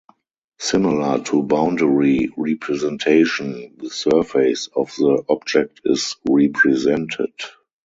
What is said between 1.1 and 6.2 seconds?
to boundary representation, the surface of the object is